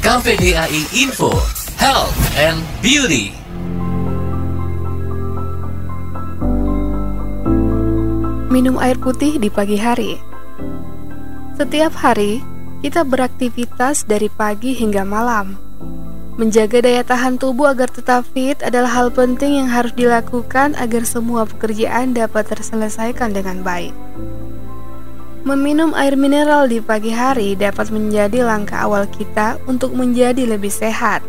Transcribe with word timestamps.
KVDAI 0.00 0.96
Info, 0.96 1.28
Health 1.76 2.16
and 2.40 2.64
Beauty. 2.80 3.36
Minum 8.48 8.80
air 8.80 8.96
putih 8.96 9.36
di 9.36 9.52
pagi 9.52 9.76
hari. 9.76 10.16
Setiap 11.60 11.92
hari, 12.00 12.40
kita 12.80 13.04
beraktivitas 13.04 14.08
dari 14.08 14.32
pagi 14.32 14.72
hingga 14.72 15.04
malam. 15.04 15.60
Menjaga 16.40 16.80
daya 16.80 17.04
tahan 17.04 17.36
tubuh 17.36 17.68
agar 17.68 17.92
tetap 17.92 18.24
fit 18.32 18.56
adalah 18.64 19.04
hal 19.04 19.12
penting 19.12 19.60
yang 19.60 19.68
harus 19.68 19.92
dilakukan 19.92 20.80
agar 20.80 21.04
semua 21.04 21.44
pekerjaan 21.44 22.16
dapat 22.16 22.48
terselesaikan 22.48 23.36
dengan 23.36 23.60
baik. 23.60 23.92
Meminum 25.40 25.96
air 25.96 26.20
mineral 26.20 26.68
di 26.68 26.84
pagi 26.84 27.16
hari 27.16 27.56
dapat 27.56 27.88
menjadi 27.88 28.44
langkah 28.44 28.84
awal 28.84 29.08
kita 29.08 29.56
untuk 29.64 29.96
menjadi 29.96 30.44
lebih 30.44 30.68
sehat. 30.68 31.24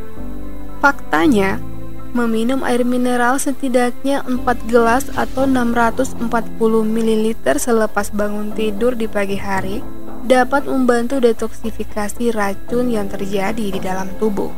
Faktanya, 0.84 1.64
Meminum 2.12 2.60
air 2.68 2.84
mineral 2.84 3.40
setidaknya 3.40 4.28
4 4.28 4.44
gelas 4.68 5.08
atau 5.16 5.48
640 5.48 6.28
ml 6.84 7.26
selepas 7.56 8.12
bangun 8.12 8.52
tidur 8.52 9.00
di 9.00 9.08
pagi 9.08 9.40
hari 9.40 9.80
dapat 10.28 10.68
membantu 10.68 11.24
detoksifikasi 11.24 12.36
racun 12.36 12.92
yang 12.92 13.08
terjadi 13.08 13.64
di 13.64 13.80
dalam 13.80 14.12
tubuh. 14.20 14.52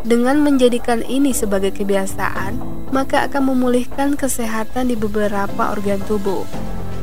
Dengan 0.00 0.40
menjadikan 0.40 1.04
ini 1.04 1.36
sebagai 1.36 1.76
kebiasaan, 1.76 2.56
maka 2.88 3.28
akan 3.28 3.52
memulihkan 3.52 4.16
kesehatan 4.16 4.88
di 4.88 4.96
beberapa 4.96 5.76
organ 5.76 6.00
tubuh, 6.08 6.48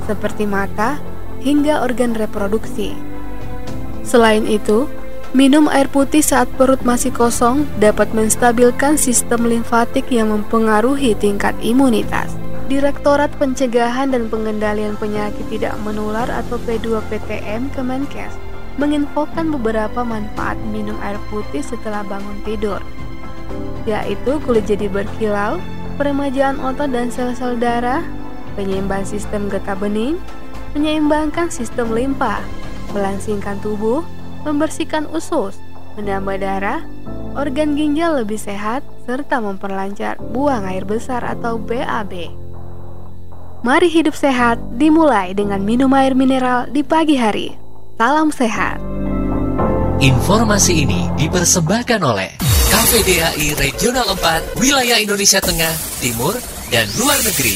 seperti 0.10 0.50
mata 0.50 0.98
hingga 1.44 1.84
organ 1.84 2.16
reproduksi. 2.16 2.96
Selain 4.04 4.48
itu, 4.48 4.88
Minum 5.34 5.66
air 5.66 5.90
putih 5.90 6.22
saat 6.22 6.46
perut 6.62 6.86
masih 6.86 7.10
kosong 7.10 7.66
dapat 7.82 8.06
menstabilkan 8.14 9.02
sistem 9.02 9.50
limfatik 9.50 10.06
yang 10.14 10.30
mempengaruhi 10.30 11.18
tingkat 11.18 11.58
imunitas. 11.58 12.38
Direktorat 12.70 13.34
Pencegahan 13.42 14.14
dan 14.14 14.30
Pengendalian 14.30 14.94
Penyakit 14.94 15.42
Tidak 15.50 15.74
Menular 15.82 16.30
atau 16.30 16.62
P2PTM 16.62 17.74
Kemenkes 17.74 18.38
menginfokan 18.78 19.50
beberapa 19.50 20.06
manfaat 20.06 20.54
minum 20.70 21.02
air 21.02 21.18
putih 21.34 21.66
setelah 21.66 22.06
bangun 22.06 22.38
tidur, 22.46 22.82
yaitu 23.90 24.38
kulit 24.46 24.70
jadi 24.70 24.86
berkilau, 24.86 25.58
peremajaan 25.98 26.62
otot 26.62 26.94
dan 26.94 27.10
sel-sel 27.10 27.58
darah, 27.58 28.06
penyeimbang 28.54 29.02
sistem 29.02 29.50
getah 29.50 29.78
bening, 29.78 30.22
menyeimbangkan 30.74 31.54
sistem 31.54 31.94
limpa, 31.94 32.42
melangsingkan 32.94 33.62
tubuh, 33.62 34.02
membersihkan 34.46 35.08
usus, 35.14 35.58
menambah 35.96 36.42
darah, 36.42 36.82
organ 37.38 37.78
ginjal 37.78 38.22
lebih 38.22 38.38
sehat, 38.38 38.82
serta 39.06 39.40
memperlancar 39.40 40.18
buang 40.20 40.66
air 40.66 40.86
besar 40.86 41.22
atau 41.26 41.62
BAB. 41.62 42.44
Mari 43.64 43.88
hidup 43.88 44.12
sehat 44.12 44.60
dimulai 44.76 45.32
dengan 45.32 45.64
minum 45.64 45.88
air 45.96 46.12
mineral 46.12 46.68
di 46.68 46.84
pagi 46.84 47.16
hari. 47.16 47.56
Salam 47.96 48.28
sehat. 48.28 48.84
Informasi 50.04 50.84
ini 50.84 51.08
dipersembahkan 51.16 52.02
oleh 52.04 52.36
KVDAI 52.44 53.56
Regional 53.56 54.18
4 54.20 54.60
Wilayah 54.60 55.00
Indonesia 55.00 55.40
Tengah, 55.40 55.72
Timur, 56.04 56.36
dan 56.74 56.92
Luar 57.00 57.16
Negeri. 57.24 57.56